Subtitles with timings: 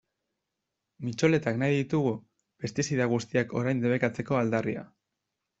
[1.09, 2.15] Mitxoletak nahi ditugu,
[2.65, 4.89] pestizida guztiak orain debekatzeko aldarria.